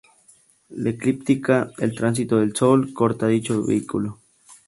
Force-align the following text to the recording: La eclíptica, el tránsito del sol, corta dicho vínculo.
La 0.71 0.89
eclíptica, 0.89 1.69
el 1.77 1.93
tránsito 1.93 2.37
del 2.37 2.55
sol, 2.55 2.91
corta 2.91 3.27
dicho 3.27 3.61
vínculo. 3.63 4.17